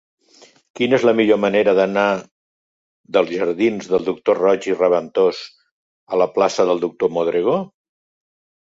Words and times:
Quina 0.77 0.95
és 0.97 1.03
la 1.07 1.13
millor 1.19 1.37
manera 1.43 1.75
d'anar 1.79 2.05
dels 3.19 3.31
jardins 3.35 3.93
del 3.93 4.09
Doctor 4.11 4.41
Roig 4.45 4.69
i 4.73 4.77
Raventós 4.81 5.45
a 6.17 6.23
la 6.25 6.31
plaça 6.41 6.69
del 6.73 6.87
Doctor 6.89 7.15
Modrego? 7.21 7.63